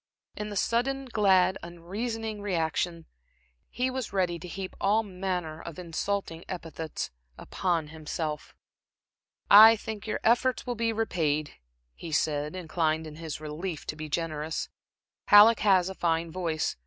In 0.35 0.49
the 0.49 0.55
sudden, 0.55 1.05
glad, 1.05 1.59
unreasoning 1.61 2.41
reaction, 2.41 3.05
he 3.69 3.91
was 3.91 4.11
ready 4.11 4.39
to 4.39 4.47
heap 4.47 4.75
all 4.81 5.03
manner 5.03 5.61
of 5.61 5.77
insulting 5.77 6.43
epithets 6.49 7.11
upon 7.37 7.89
himself. 7.89 8.55
"I 9.51 9.75
think 9.75 10.07
your 10.07 10.19
efforts 10.23 10.65
will 10.65 10.73
be 10.73 10.91
repaid," 10.91 11.51
he 11.93 12.11
said, 12.11 12.55
inclined 12.55 13.05
in 13.05 13.17
his 13.17 13.39
relief 13.39 13.85
to 13.85 13.95
be 13.95 14.09
generous. 14.09 14.69
"Halleck 15.27 15.59
has 15.59 15.87
a 15.87 15.93
fine 15.93 16.31
voice. 16.31 16.75